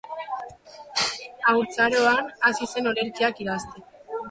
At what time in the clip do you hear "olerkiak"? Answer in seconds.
2.95-3.45